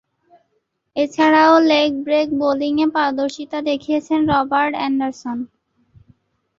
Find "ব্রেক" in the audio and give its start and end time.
2.05-2.27